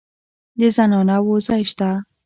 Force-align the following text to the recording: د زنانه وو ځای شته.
د 0.59 0.61
زنانه 0.75 1.17
وو 1.25 1.35
ځای 1.47 1.61
شته. 1.69 1.89